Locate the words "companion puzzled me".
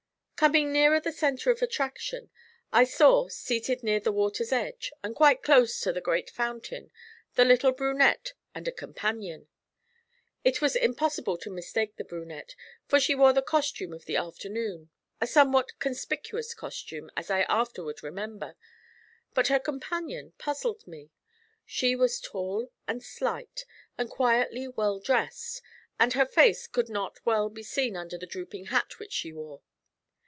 19.59-21.11